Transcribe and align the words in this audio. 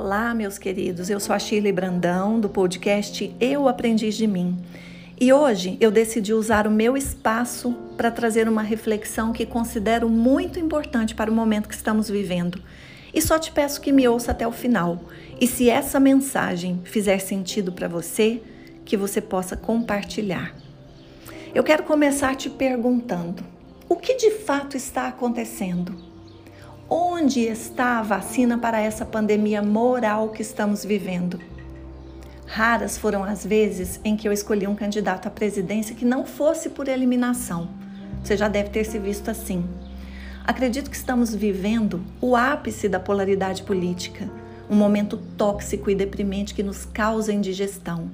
Olá, 0.00 0.32
meus 0.32 0.58
queridos. 0.58 1.10
Eu 1.10 1.18
sou 1.18 1.34
a 1.34 1.40
Shirley 1.40 1.72
Brandão 1.72 2.38
do 2.38 2.48
podcast 2.48 3.34
Eu 3.40 3.66
Aprendiz 3.66 4.16
de 4.16 4.28
Mim. 4.28 4.56
E 5.20 5.32
hoje 5.32 5.76
eu 5.80 5.90
decidi 5.90 6.32
usar 6.32 6.68
o 6.68 6.70
meu 6.70 6.96
espaço 6.96 7.72
para 7.96 8.08
trazer 8.08 8.48
uma 8.48 8.62
reflexão 8.62 9.32
que 9.32 9.44
considero 9.44 10.08
muito 10.08 10.60
importante 10.60 11.16
para 11.16 11.28
o 11.28 11.34
momento 11.34 11.68
que 11.68 11.74
estamos 11.74 12.08
vivendo. 12.08 12.62
E 13.12 13.20
só 13.20 13.40
te 13.40 13.50
peço 13.50 13.80
que 13.80 13.90
me 13.90 14.06
ouça 14.06 14.30
até 14.30 14.46
o 14.46 14.52
final. 14.52 15.00
E 15.40 15.48
se 15.48 15.68
essa 15.68 15.98
mensagem 15.98 16.80
fizer 16.84 17.18
sentido 17.18 17.72
para 17.72 17.88
você, 17.88 18.40
que 18.84 18.96
você 18.96 19.20
possa 19.20 19.56
compartilhar. 19.56 20.54
Eu 21.52 21.64
quero 21.64 21.82
começar 21.82 22.36
te 22.36 22.48
perguntando: 22.48 23.42
o 23.88 23.96
que 23.96 24.14
de 24.14 24.30
fato 24.30 24.76
está 24.76 25.08
acontecendo? 25.08 26.07
Onde 26.90 27.40
está 27.40 27.98
a 27.98 28.02
vacina 28.02 28.56
para 28.56 28.80
essa 28.80 29.04
pandemia 29.04 29.60
moral 29.62 30.30
que 30.30 30.40
estamos 30.40 30.86
vivendo? 30.86 31.38
Raras 32.46 32.96
foram 32.96 33.22
as 33.22 33.44
vezes 33.44 34.00
em 34.02 34.16
que 34.16 34.26
eu 34.26 34.32
escolhi 34.32 34.66
um 34.66 34.74
candidato 34.74 35.28
à 35.28 35.30
presidência 35.30 35.94
que 35.94 36.06
não 36.06 36.24
fosse 36.24 36.70
por 36.70 36.88
eliminação. 36.88 37.68
Você 38.24 38.38
já 38.38 38.48
deve 38.48 38.70
ter 38.70 38.84
se 38.84 38.98
visto 38.98 39.30
assim. 39.30 39.66
Acredito 40.46 40.88
que 40.88 40.96
estamos 40.96 41.34
vivendo 41.34 42.02
o 42.22 42.34
ápice 42.34 42.88
da 42.88 42.98
polaridade 42.98 43.64
política, 43.64 44.26
um 44.70 44.74
momento 44.74 45.18
tóxico 45.36 45.90
e 45.90 45.94
deprimente 45.94 46.54
que 46.54 46.62
nos 46.62 46.86
causa 46.86 47.34
indigestão. 47.34 48.10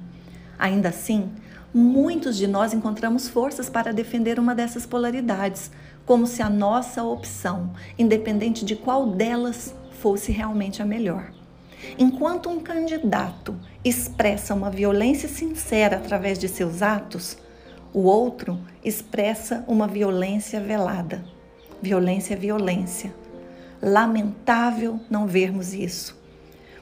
Ainda 0.59 0.89
assim, 0.89 1.31
muitos 1.73 2.35
de 2.35 2.45
nós 2.45 2.73
encontramos 2.73 3.29
forças 3.29 3.69
para 3.69 3.93
defender 3.93 4.37
uma 4.37 4.53
dessas 4.53 4.85
polaridades, 4.85 5.71
como 6.05 6.27
se 6.27 6.41
a 6.41 6.49
nossa 6.49 7.03
opção, 7.03 7.71
independente 7.97 8.63
de 8.63 8.75
qual 8.75 9.07
delas, 9.07 9.73
fosse 9.91 10.31
realmente 10.31 10.81
a 10.81 10.85
melhor. 10.85 11.31
Enquanto 11.97 12.49
um 12.49 12.59
candidato 12.59 13.55
expressa 13.83 14.53
uma 14.53 14.69
violência 14.69 15.27
sincera 15.29 15.97
através 15.97 16.37
de 16.37 16.47
seus 16.47 16.81
atos, 16.81 17.37
o 17.93 18.01
outro 18.01 18.59
expressa 18.83 19.63
uma 19.67 19.87
violência 19.87 20.59
velada. 20.59 21.23
Violência 21.81 22.33
é 22.33 22.37
violência. 22.37 23.13
Lamentável 23.81 24.99
não 25.09 25.27
vermos 25.27 25.73
isso. 25.73 26.17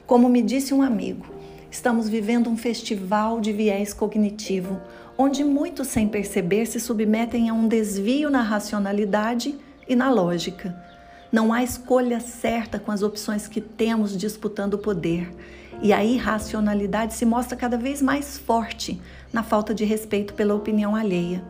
Como 0.06 0.28
me 0.28 0.42
disse 0.42 0.74
um 0.74 0.82
amigo, 0.82 1.26
estamos 1.70 2.08
vivendo 2.08 2.50
um 2.50 2.56
festival 2.56 3.40
de 3.40 3.52
viés 3.52 3.94
cognitivo, 3.94 4.80
onde 5.16 5.44
muitos, 5.44 5.88
sem 5.88 6.08
perceber, 6.08 6.66
se 6.66 6.80
submetem 6.80 7.48
a 7.48 7.54
um 7.54 7.68
desvio 7.68 8.30
na 8.30 8.42
racionalidade 8.42 9.54
e 9.88 9.94
na 9.94 10.10
lógica. 10.10 10.74
Não 11.30 11.52
há 11.52 11.62
escolha 11.62 12.20
certa 12.20 12.78
com 12.78 12.90
as 12.90 13.02
opções 13.02 13.48
que 13.48 13.60
temos 13.60 14.16
disputando 14.16 14.74
o 14.74 14.78
poder. 14.78 15.28
E 15.82 15.92
a 15.92 16.04
irracionalidade 16.04 17.14
se 17.14 17.26
mostra 17.26 17.56
cada 17.56 17.76
vez 17.76 18.00
mais 18.00 18.38
forte 18.38 19.00
na 19.32 19.42
falta 19.42 19.74
de 19.74 19.84
respeito 19.84 20.34
pela 20.34 20.54
opinião 20.54 20.94
alheia. 20.94 21.42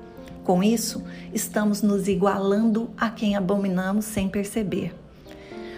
Com 0.43 0.63
isso, 0.63 1.03
estamos 1.33 1.83
nos 1.83 2.09
igualando 2.09 2.91
a 2.97 3.11
quem 3.11 3.37
abominamos 3.37 4.05
sem 4.05 4.29
perceber. 4.29 4.95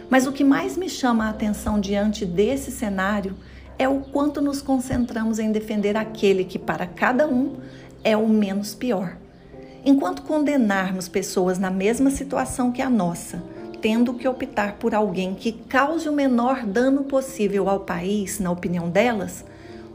Mas 0.08 0.26
o 0.26 0.32
que 0.32 0.44
mais 0.44 0.76
me 0.76 0.88
chama 0.88 1.26
a 1.26 1.30
atenção 1.30 1.80
diante 1.80 2.24
desse 2.24 2.70
cenário 2.70 3.34
é 3.78 3.88
o 3.88 4.00
quanto 4.00 4.40
nos 4.40 4.62
concentramos 4.62 5.38
em 5.38 5.52
defender 5.52 5.96
aquele 5.96 6.44
que, 6.44 6.58
para 6.58 6.86
cada 6.86 7.26
um, 7.28 7.56
é 8.02 8.16
o 8.16 8.28
menos 8.28 8.74
pior. 8.74 9.16
Enquanto 9.84 10.22
condenarmos 10.22 11.08
pessoas 11.08 11.58
na 11.58 11.70
mesma 11.70 12.10
situação 12.10 12.72
que 12.72 12.82
a 12.82 12.90
nossa, 12.90 13.42
tendo 13.80 14.14
que 14.14 14.26
optar 14.26 14.74
por 14.74 14.94
alguém 14.94 15.34
que 15.34 15.52
cause 15.52 16.08
o 16.08 16.12
menor 16.12 16.64
dano 16.64 17.04
possível 17.04 17.68
ao 17.68 17.80
país, 17.80 18.40
na 18.40 18.50
opinião 18.50 18.88
delas, 18.88 19.44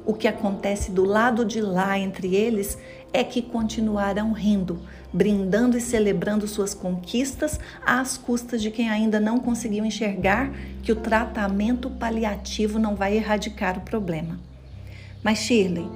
o 0.06 0.14
que 0.14 0.28
acontece 0.28 0.92
do 0.92 1.04
lado 1.04 1.44
de 1.44 1.62
lá 1.62 1.98
entre 1.98 2.36
eles 2.36 2.78
é 3.14 3.24
que 3.24 3.42
continuarão 3.42 4.32
rindo, 4.32 4.80
brindando 5.14 5.78
e 5.78 5.82
celebrando 5.82 6.48
suas 6.48 6.74
conquistas 6.74 7.60
às 7.86 8.18
custas 8.18 8.62
de 8.62 8.72
quem 8.72 8.90
ainda 8.90 9.20
não 9.20 9.40
conseguiu 9.40 9.86
enxergar 9.86 10.52
que 10.82 10.92
o 10.92 10.96
tratamento 10.96 11.90
paliativo 11.90 12.80
não 12.80 12.96
vai 12.96 13.16
erradicar 13.16 13.78
o 13.78 13.82
problema. 13.82 14.40
Mas 15.24 15.40
Shirley, 15.40 15.88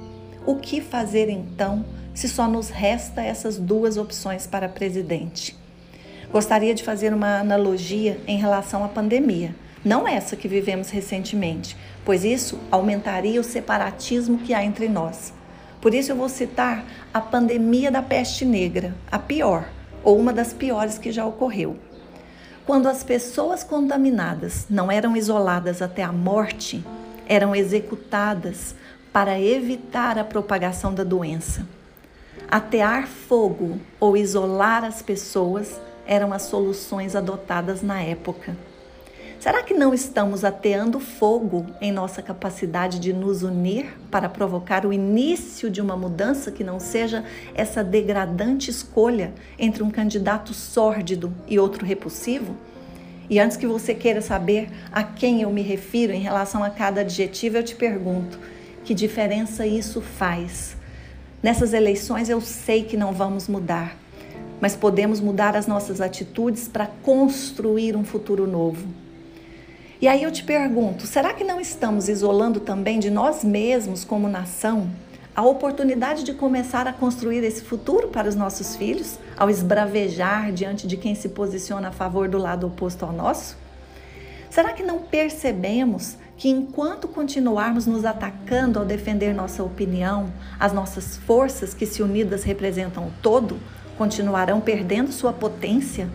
o 0.46 0.56
que 0.56 0.80
fazer 0.80 1.28
então 1.28 1.84
se 2.14 2.28
só 2.28 2.46
nos 2.48 2.70
resta 2.70 3.22
essas 3.22 3.58
duas 3.58 3.96
opções 3.96 4.46
para 4.46 4.68
presidente? 4.68 5.56
Gostaria 6.30 6.74
de 6.74 6.82
fazer 6.82 7.12
uma 7.12 7.38
analogia 7.38 8.20
em 8.26 8.38
relação 8.38 8.84
à 8.84 8.88
pandemia, 8.88 9.54
não 9.84 10.06
essa 10.06 10.36
que 10.36 10.48
vivemos 10.48 10.90
recentemente, 10.90 11.76
pois 12.04 12.24
isso 12.24 12.58
aumentaria 12.70 13.40
o 13.40 13.44
separatismo 13.44 14.38
que 14.38 14.52
há 14.52 14.64
entre 14.64 14.88
nós. 14.88 15.32
Por 15.86 15.94
isso 15.94 16.10
eu 16.10 16.16
vou 16.16 16.28
citar 16.28 16.84
a 17.14 17.20
pandemia 17.20 17.92
da 17.92 18.02
peste 18.02 18.44
negra, 18.44 18.92
a 19.08 19.20
pior, 19.20 19.68
ou 20.02 20.18
uma 20.18 20.32
das 20.32 20.52
piores 20.52 20.98
que 20.98 21.12
já 21.12 21.24
ocorreu. 21.24 21.76
Quando 22.66 22.88
as 22.88 23.04
pessoas 23.04 23.62
contaminadas 23.62 24.66
não 24.68 24.90
eram 24.90 25.16
isoladas 25.16 25.80
até 25.80 26.02
a 26.02 26.10
morte, 26.10 26.84
eram 27.28 27.54
executadas 27.54 28.74
para 29.12 29.40
evitar 29.40 30.18
a 30.18 30.24
propagação 30.24 30.92
da 30.92 31.04
doença. 31.04 31.64
Atear 32.50 33.06
fogo 33.06 33.78
ou 34.00 34.16
isolar 34.16 34.82
as 34.82 35.02
pessoas 35.02 35.80
eram 36.04 36.32
as 36.32 36.42
soluções 36.42 37.14
adotadas 37.14 37.80
na 37.80 38.02
época. 38.02 38.56
Será 39.46 39.62
que 39.62 39.74
não 39.74 39.94
estamos 39.94 40.44
ateando 40.44 40.98
fogo 40.98 41.66
em 41.80 41.92
nossa 41.92 42.20
capacidade 42.20 42.98
de 42.98 43.12
nos 43.12 43.44
unir 43.44 43.96
para 44.10 44.28
provocar 44.28 44.84
o 44.84 44.92
início 44.92 45.70
de 45.70 45.80
uma 45.80 45.96
mudança 45.96 46.50
que 46.50 46.64
não 46.64 46.80
seja 46.80 47.24
essa 47.54 47.84
degradante 47.84 48.72
escolha 48.72 49.32
entre 49.56 49.84
um 49.84 49.88
candidato 49.88 50.52
sórdido 50.52 51.32
e 51.46 51.60
outro 51.60 51.86
repulsivo? 51.86 52.56
E 53.30 53.38
antes 53.38 53.56
que 53.56 53.68
você 53.68 53.94
queira 53.94 54.20
saber 54.20 54.68
a 54.90 55.04
quem 55.04 55.42
eu 55.42 55.50
me 55.52 55.62
refiro 55.62 56.12
em 56.12 56.20
relação 56.20 56.64
a 56.64 56.70
cada 56.70 57.02
adjetivo, 57.02 57.56
eu 57.56 57.62
te 57.62 57.76
pergunto: 57.76 58.40
que 58.82 58.94
diferença 58.94 59.64
isso 59.64 60.00
faz? 60.00 60.76
Nessas 61.40 61.72
eleições 61.72 62.28
eu 62.28 62.40
sei 62.40 62.82
que 62.82 62.96
não 62.96 63.12
vamos 63.12 63.46
mudar, 63.46 63.96
mas 64.60 64.74
podemos 64.74 65.20
mudar 65.20 65.56
as 65.56 65.68
nossas 65.68 66.00
atitudes 66.00 66.66
para 66.66 66.88
construir 67.04 67.94
um 67.94 68.02
futuro 68.02 68.44
novo. 68.44 69.05
E 70.00 70.06
aí 70.06 70.22
eu 70.22 70.30
te 70.30 70.44
pergunto: 70.44 71.06
será 71.06 71.32
que 71.32 71.44
não 71.44 71.60
estamos 71.60 72.08
isolando 72.08 72.60
também 72.60 72.98
de 72.98 73.10
nós 73.10 73.42
mesmos, 73.42 74.04
como 74.04 74.28
nação, 74.28 74.90
a 75.34 75.42
oportunidade 75.42 76.22
de 76.22 76.34
começar 76.34 76.86
a 76.86 76.92
construir 76.92 77.42
esse 77.44 77.62
futuro 77.62 78.08
para 78.08 78.28
os 78.28 78.34
nossos 78.34 78.76
filhos, 78.76 79.18
ao 79.36 79.48
esbravejar 79.48 80.52
diante 80.52 80.86
de 80.86 80.96
quem 80.96 81.14
se 81.14 81.30
posiciona 81.30 81.88
a 81.88 81.92
favor 81.92 82.28
do 82.28 82.38
lado 82.38 82.66
oposto 82.66 83.04
ao 83.04 83.12
nosso? 83.12 83.56
Será 84.50 84.72
que 84.72 84.82
não 84.82 85.00
percebemos 85.00 86.16
que 86.36 86.48
enquanto 86.48 87.08
continuarmos 87.08 87.86
nos 87.86 88.04
atacando 88.04 88.78
ao 88.78 88.84
defender 88.84 89.34
nossa 89.34 89.62
opinião, 89.62 90.32
as 90.60 90.72
nossas 90.72 91.16
forças 91.16 91.72
que 91.72 91.86
se 91.86 92.02
unidas 92.02 92.44
representam 92.44 93.06
o 93.06 93.12
todo 93.22 93.58
continuarão 93.96 94.60
perdendo 94.60 95.10
sua 95.10 95.32
potência? 95.32 96.08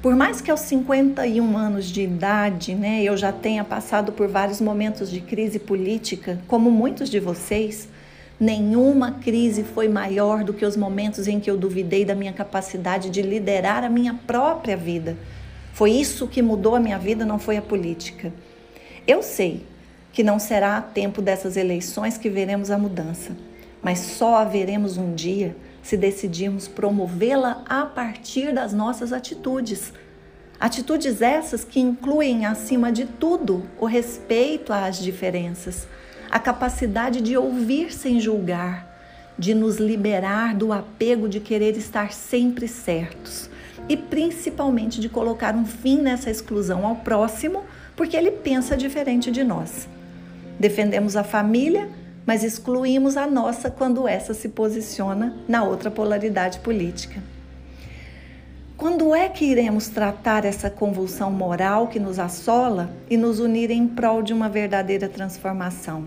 Por 0.00 0.14
mais 0.14 0.40
que 0.40 0.48
aos 0.48 0.60
51 0.60 1.56
anos 1.56 1.86
de 1.86 2.02
idade, 2.02 2.72
né, 2.72 3.02
eu 3.02 3.16
já 3.16 3.32
tenha 3.32 3.64
passado 3.64 4.12
por 4.12 4.28
vários 4.28 4.60
momentos 4.60 5.10
de 5.10 5.20
crise 5.20 5.58
política, 5.58 6.38
como 6.46 6.70
muitos 6.70 7.10
de 7.10 7.18
vocês, 7.18 7.88
nenhuma 8.38 9.12
crise 9.12 9.64
foi 9.64 9.88
maior 9.88 10.44
do 10.44 10.54
que 10.54 10.64
os 10.64 10.76
momentos 10.76 11.26
em 11.26 11.40
que 11.40 11.50
eu 11.50 11.56
duvidei 11.56 12.04
da 12.04 12.14
minha 12.14 12.32
capacidade 12.32 13.10
de 13.10 13.22
liderar 13.22 13.82
a 13.82 13.90
minha 13.90 14.14
própria 14.24 14.76
vida. 14.76 15.16
Foi 15.72 15.90
isso 15.90 16.28
que 16.28 16.42
mudou 16.42 16.76
a 16.76 16.80
minha 16.80 16.98
vida, 16.98 17.26
não 17.26 17.38
foi 17.40 17.56
a 17.56 17.62
política. 17.62 18.32
Eu 19.04 19.20
sei 19.20 19.66
que 20.12 20.22
não 20.22 20.38
será 20.38 20.76
a 20.76 20.82
tempo 20.82 21.20
dessas 21.20 21.56
eleições 21.56 22.16
que 22.16 22.30
veremos 22.30 22.70
a 22.70 22.78
mudança, 22.78 23.36
mas 23.82 23.98
só 23.98 24.36
a 24.36 24.44
veremos 24.44 24.96
um 24.96 25.12
dia 25.12 25.56
se 25.88 25.96
decidirmos 25.96 26.68
promovê-la 26.68 27.64
a 27.66 27.86
partir 27.86 28.52
das 28.52 28.74
nossas 28.74 29.10
atitudes. 29.10 29.90
Atitudes 30.60 31.22
essas 31.22 31.64
que 31.64 31.80
incluem, 31.80 32.44
acima 32.44 32.92
de 32.92 33.06
tudo, 33.06 33.62
o 33.80 33.86
respeito 33.86 34.70
às 34.70 34.98
diferenças, 34.98 35.88
a 36.30 36.38
capacidade 36.38 37.22
de 37.22 37.38
ouvir 37.38 37.90
sem 37.90 38.20
julgar, 38.20 38.86
de 39.38 39.54
nos 39.54 39.78
liberar 39.78 40.54
do 40.54 40.74
apego 40.74 41.26
de 41.26 41.40
querer 41.40 41.74
estar 41.74 42.12
sempre 42.12 42.68
certos 42.68 43.48
e 43.88 43.96
principalmente 43.96 45.00
de 45.00 45.08
colocar 45.08 45.54
um 45.56 45.64
fim 45.64 46.02
nessa 46.02 46.30
exclusão 46.30 46.84
ao 46.84 46.96
próximo 46.96 47.64
porque 47.96 48.14
ele 48.14 48.32
pensa 48.32 48.76
diferente 48.76 49.30
de 49.30 49.42
nós. 49.42 49.88
Defendemos 50.60 51.16
a 51.16 51.24
família 51.24 51.88
mas 52.28 52.44
excluímos 52.44 53.16
a 53.16 53.26
nossa 53.26 53.70
quando 53.70 54.06
essa 54.06 54.34
se 54.34 54.50
posiciona 54.50 55.34
na 55.48 55.64
outra 55.64 55.90
polaridade 55.90 56.58
política. 56.58 57.22
Quando 58.76 59.14
é 59.14 59.30
que 59.30 59.46
iremos 59.46 59.88
tratar 59.88 60.44
essa 60.44 60.68
convulsão 60.68 61.30
moral 61.30 61.88
que 61.88 61.98
nos 61.98 62.18
assola 62.18 62.90
e 63.08 63.16
nos 63.16 63.40
unir 63.40 63.70
em 63.70 63.88
prol 63.88 64.20
de 64.20 64.34
uma 64.34 64.46
verdadeira 64.46 65.08
transformação? 65.08 66.04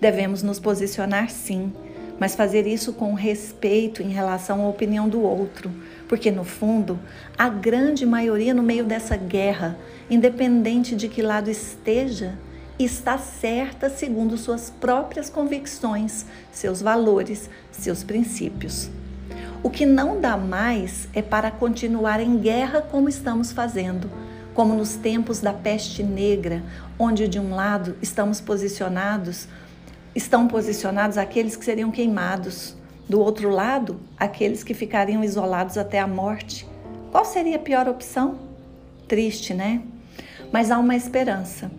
Devemos 0.00 0.40
nos 0.40 0.60
posicionar 0.60 1.28
sim, 1.30 1.72
mas 2.16 2.36
fazer 2.36 2.64
isso 2.64 2.92
com 2.92 3.12
respeito 3.12 4.02
em 4.02 4.10
relação 4.10 4.64
à 4.64 4.68
opinião 4.68 5.08
do 5.08 5.20
outro, 5.20 5.68
porque 6.08 6.30
no 6.30 6.44
fundo, 6.44 6.96
a 7.36 7.48
grande 7.48 8.06
maioria 8.06 8.54
no 8.54 8.62
meio 8.62 8.84
dessa 8.84 9.16
guerra, 9.16 9.76
independente 10.08 10.94
de 10.94 11.08
que 11.08 11.22
lado 11.22 11.50
esteja, 11.50 12.38
está 12.78 13.16
certa 13.18 13.88
segundo 13.88 14.36
suas 14.36 14.70
próprias 14.70 15.30
convicções, 15.30 16.26
seus 16.50 16.82
valores, 16.82 17.48
seus 17.70 18.02
princípios. 18.02 18.90
O 19.62 19.70
que 19.70 19.86
não 19.86 20.20
dá 20.20 20.36
mais 20.36 21.08
é 21.14 21.22
para 21.22 21.50
continuar 21.50 22.20
em 22.20 22.36
guerra 22.38 22.82
como 22.82 23.08
estamos 23.08 23.52
fazendo, 23.52 24.10
como 24.52 24.74
nos 24.74 24.96
tempos 24.96 25.40
da 25.40 25.52
peste 25.52 26.02
negra, 26.02 26.62
onde 26.98 27.28
de 27.28 27.38
um 27.38 27.54
lado 27.54 27.96
estamos 28.02 28.40
posicionados, 28.40 29.48
estão 30.14 30.46
posicionados 30.46 31.16
aqueles 31.16 31.56
que 31.56 31.64
seriam 31.64 31.90
queimados, 31.90 32.76
do 33.08 33.20
outro 33.20 33.50
lado, 33.50 34.00
aqueles 34.18 34.62
que 34.64 34.74
ficariam 34.74 35.22
isolados 35.22 35.76
até 35.76 36.00
a 36.00 36.06
morte. 36.06 36.66
Qual 37.10 37.24
seria 37.24 37.56
a 37.56 37.60
pior 37.60 37.88
opção? 37.88 38.38
Triste, 39.06 39.54
né? 39.54 39.82
Mas 40.52 40.70
há 40.70 40.78
uma 40.78 40.96
esperança. 40.96 41.70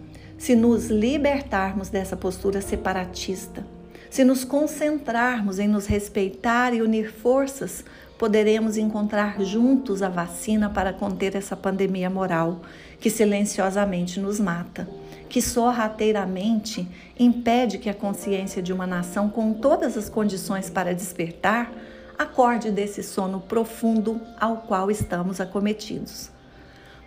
Se 0.45 0.55
nos 0.55 0.91
libertarmos 0.91 1.89
dessa 1.89 2.15
postura 2.15 2.61
separatista, 2.61 3.65
se 4.11 4.23
nos 4.23 4.45
concentrarmos 4.45 5.57
em 5.57 5.67
nos 5.67 5.87
respeitar 5.87 6.71
e 6.71 6.83
unir 6.83 7.11
forças, 7.11 7.83
poderemos 8.15 8.77
encontrar 8.77 9.41
juntos 9.41 10.03
a 10.03 10.07
vacina 10.07 10.69
para 10.69 10.93
conter 10.93 11.35
essa 11.35 11.55
pandemia 11.55 12.11
moral 12.11 12.61
que 12.99 13.09
silenciosamente 13.09 14.19
nos 14.19 14.39
mata, 14.39 14.87
que 15.27 15.41
sorrateiramente 15.41 16.87
impede 17.17 17.79
que 17.79 17.89
a 17.89 17.95
consciência 17.95 18.61
de 18.61 18.71
uma 18.71 18.85
nação 18.85 19.29
com 19.29 19.51
todas 19.51 19.97
as 19.97 20.09
condições 20.09 20.69
para 20.69 20.93
despertar 20.93 21.73
acorde 22.19 22.69
desse 22.69 23.01
sono 23.01 23.41
profundo 23.41 24.21
ao 24.39 24.57
qual 24.57 24.91
estamos 24.91 25.41
acometidos. 25.41 26.34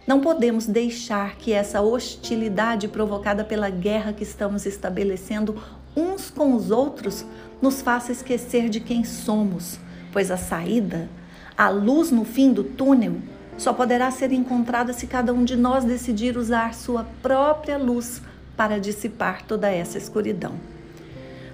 Não 0.09 0.21
podemos 0.21 0.65
deixar 0.65 1.37
que 1.37 1.53
essa 1.53 1.83
hostilidade 1.83 2.89
provocada 2.89 3.45
pela 3.45 3.69
guerra 3.69 4.11
que 4.11 4.23
estamos 4.23 4.65
estabelecendo 4.65 5.63
uns 5.95 6.31
com 6.31 6.55
os 6.55 6.71
outros 6.71 7.27
nos 7.61 7.83
faça 7.83 8.11
esquecer 8.11 8.71
de 8.71 8.81
quem 8.81 9.05
somos, 9.05 9.79
pois 10.11 10.31
a 10.31 10.39
saída, 10.39 11.11
a 11.55 11.69
luz 11.69 12.11
no 12.11 12.25
fim 12.25 12.55
do 12.55 12.65
túnel, 12.65 13.17
só 13.59 13.75
poderá 13.75 14.11
ser 14.11 14.33
encontrada 14.33 14.95
se 14.95 15.07
cada 15.07 15.31
um 15.31 15.45
de 15.45 15.57
nós 15.57 15.85
decidir 15.85 16.39
usar 16.39 16.73
sua 16.73 17.05
própria 17.21 17.77
luz 17.77 18.23
para 18.57 18.81
dissipar 18.81 19.45
toda 19.45 19.69
essa 19.69 19.99
escuridão. 19.99 20.55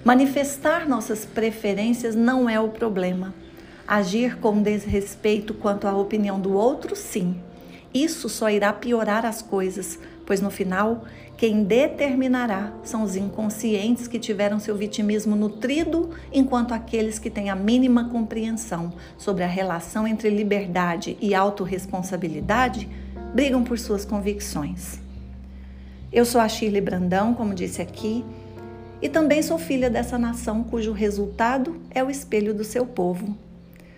Manifestar 0.05 0.89
nossas 0.89 1.25
preferências 1.25 2.15
não 2.15 2.49
é 2.49 2.61
o 2.61 2.69
problema. 2.69 3.35
Agir 3.85 4.39
com 4.39 4.63
desrespeito 4.63 5.53
quanto 5.55 5.89
à 5.89 5.97
opinião 5.97 6.39
do 6.39 6.53
outro, 6.53 6.95
sim. 6.95 7.37
Isso 7.95 8.29
só 8.29 8.51
irá 8.51 8.73
piorar 8.73 9.25
as 9.25 9.41
coisas, 9.41 10.01
pois 10.27 10.41
no 10.41 10.51
final, 10.51 11.05
quem 11.37 11.63
determinará 11.63 12.73
são 12.83 13.05
os 13.05 13.15
inconscientes 13.15 14.09
que 14.09 14.19
tiveram 14.19 14.59
seu 14.59 14.75
vitimismo 14.75 15.37
nutrido, 15.37 16.11
enquanto 16.33 16.75
aqueles 16.75 17.21
que 17.21 17.31
têm 17.31 17.51
a 17.51 17.55
mínima 17.55 18.09
compreensão 18.09 18.93
sobre 19.17 19.45
a 19.45 19.47
relação 19.47 20.09
entre 20.09 20.29
liberdade 20.29 21.17
e 21.21 21.37
autorresponsabilidade 21.37 22.89
brigam 23.33 23.63
por 23.63 23.79
suas 23.79 24.05
convicções. 24.05 24.99
Eu 26.13 26.25
sou 26.25 26.41
a 26.41 26.49
Shirley 26.49 26.81
Brandão, 26.81 27.33
como 27.33 27.55
disse 27.55 27.81
aqui, 27.81 28.25
e 29.01 29.09
também 29.09 29.41
sou 29.43 29.59
filha 29.59 29.89
dessa 29.91 30.19
nação 30.19 30.65
cujo 30.65 30.93
resultado 30.93 31.81
é 31.91 32.03
o 32.03 32.11
espelho 32.11 32.55
do 32.55 32.65
seu 32.65 32.87
povo. 32.87 33.37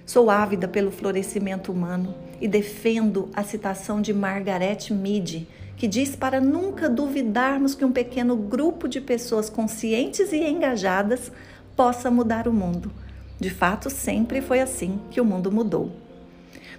Sou 0.07 0.31
ávida 0.31 0.69
pelo 0.69 0.93
florescimento 0.93 1.73
humano 1.73 2.15
e 2.41 2.47
defendo 2.47 3.29
a 3.35 3.43
citação 3.43 4.01
de 4.01 4.15
Margaret 4.15 4.79
Mead, 4.93 5.49
que 5.77 5.89
diz 5.89 6.15
para 6.15 6.41
nunca 6.41 6.89
duvidarmos 6.89 7.75
que 7.75 7.85
um 7.85 7.91
pequeno 7.91 8.37
grupo 8.37 8.87
de 8.87 9.01
pessoas 9.01 9.51
conscientes 9.51 10.33
e 10.33 10.39
engajadas 10.39 11.33
possa 11.75 12.09
mudar 12.09 12.47
o 12.47 12.53
mundo. 12.53 12.93
De 13.41 13.51
fato, 13.51 13.91
sempre 13.91 14.41
foi 14.41 14.61
assim 14.61 15.01
que 15.11 15.21
o 15.21 15.25
mundo 15.25 15.51
mudou. 15.51 15.91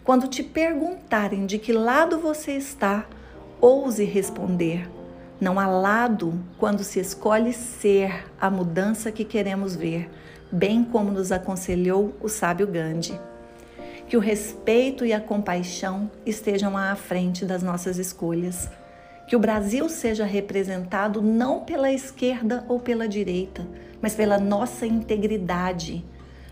Quando 0.05 0.29
te 0.29 0.41
perguntarem 0.41 1.45
de 1.45 1.59
que 1.59 1.73
lado 1.73 2.17
você 2.17 2.53
está, 2.53 3.05
ouse 3.59 4.05
responder. 4.05 4.96
Não 5.39 5.59
há 5.59 5.67
lado 5.67 6.33
quando 6.57 6.83
se 6.83 6.99
escolhe 6.99 7.53
ser 7.53 8.25
a 8.39 8.49
mudança 8.49 9.11
que 9.11 9.23
queremos 9.23 9.75
ver, 9.75 10.09
bem 10.51 10.83
como 10.83 11.11
nos 11.11 11.31
aconselhou 11.31 12.15
o 12.21 12.27
sábio 12.27 12.67
Gandhi. 12.67 13.19
Que 14.07 14.17
o 14.17 14.21
respeito 14.21 15.05
e 15.05 15.13
a 15.13 15.21
compaixão 15.21 16.09
estejam 16.25 16.77
à 16.77 16.95
frente 16.95 17.45
das 17.45 17.61
nossas 17.61 17.97
escolhas 17.97 18.69
que 19.27 19.35
o 19.35 19.39
Brasil 19.39 19.89
seja 19.89 20.25
representado 20.25 21.21
não 21.21 21.59
pela 21.59 21.91
esquerda 21.91 22.63
ou 22.69 22.79
pela 22.79 23.07
direita, 23.07 23.67
mas 24.01 24.15
pela 24.15 24.39
nossa 24.39 24.87
integridade. 24.87 26.03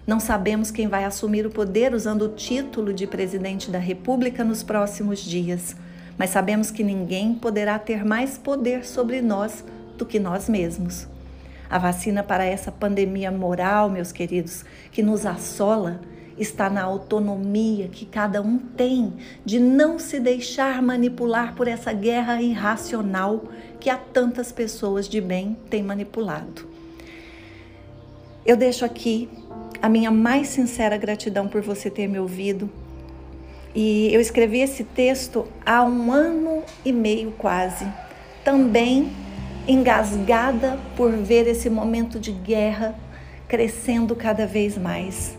Não 0.05 0.19
sabemos 0.19 0.71
quem 0.71 0.87
vai 0.87 1.05
assumir 1.05 1.47
o 1.47 1.49
poder 1.49 1.93
usando 1.93 2.23
o 2.23 2.29
título 2.35 2.93
de 2.93 3.07
presidente 3.07 3.71
da 3.71 3.79
República 3.79 4.43
nos 4.43 4.61
próximos 4.61 5.19
dias, 5.19 5.73
mas 6.17 6.29
sabemos 6.29 6.71
que 6.71 6.83
ninguém 6.83 7.33
poderá 7.33 7.77
ter 7.77 8.06
mais 8.06 8.38
poder 8.38 8.85
sobre 8.85 9.21
nós 9.21 9.63
do 9.97 10.06
que 10.06 10.19
nós 10.19 10.47
mesmos. 10.50 11.07
A 11.69 11.77
vacina 11.77 12.23
para 12.23 12.45
essa 12.45 12.71
pandemia 12.71 13.31
moral, 13.31 13.89
meus 13.89 14.12
queridos, 14.12 14.63
que 14.91 15.01
nos 15.01 15.25
assola, 15.25 16.00
está 16.38 16.69
na 16.69 16.83
autonomia 16.83 17.88
que 17.88 18.06
cada 18.06 18.41
um 18.41 18.57
tem 18.57 19.13
de 19.44 19.59
não 19.59 19.97
se 19.97 20.19
deixar 20.19 20.81
manipular 20.81 21.56
por 21.56 21.67
essa 21.67 21.94
guerra 21.94 22.41
irracional 22.41 23.45
que 23.79 23.89
há 23.89 23.97
tantas 23.97 24.51
pessoas 24.51 25.07
de 25.07 25.21
bem 25.21 25.57
têm 25.69 25.81
manipulado. 25.81 26.68
Eu 28.45 28.56
deixo 28.56 28.85
aqui 28.85 29.29
a 29.81 29.89
minha 29.89 30.11
mais 30.11 30.50
sincera 30.50 30.97
gratidão 30.97 31.47
por 31.47 31.61
você 31.61 31.89
ter 31.89 32.07
me 32.07 32.19
ouvido. 32.19 32.69
E 33.75 34.13
eu 34.13 34.22
escrevi 34.22 34.62
esse 34.62 34.86
texto 34.86 35.45
há 35.66 35.83
um 35.83 36.10
ano 36.10 36.63
e 36.86 36.94
meio 36.94 37.31
quase, 37.31 37.85
também 38.42 39.11
engasgada 39.68 40.80
por 40.95 41.11
ver 41.11 41.45
esse 41.45 41.69
momento 41.69 42.18
de 42.18 42.31
guerra 42.31 42.95
crescendo 43.49 44.16
cada 44.16 44.47
vez 44.47 44.78
mais. 44.78 45.38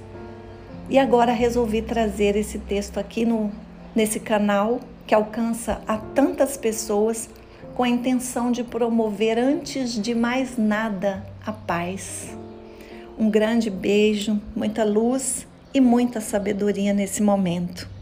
E 0.91 0.99
agora 0.99 1.33
resolvi 1.33 1.81
trazer 1.81 2.37
esse 2.37 2.59
texto 2.59 2.99
aqui 2.99 3.25
no, 3.25 3.51
nesse 3.95 4.21
canal 4.21 4.81
que 5.07 5.15
alcança 5.15 5.81
a 5.89 5.97
tantas 5.97 6.59
pessoas 6.59 7.31
com 7.75 7.83
a 7.83 7.89
intenção 7.89 8.53
de 8.53 8.63
promover, 8.63 9.39
antes 9.39 10.01
de 10.01 10.15
mais 10.15 10.59
nada, 10.59 11.25
a 11.45 11.53
paz. 11.53 12.37
Um 13.19 13.31
grande 13.31 13.71
beijo, 13.71 14.41
muita 14.55 14.85
luz 14.85 15.47
e 15.73 15.81
muita 15.81 16.21
sabedoria 16.21 16.93
nesse 16.93 17.23
momento. 17.23 17.96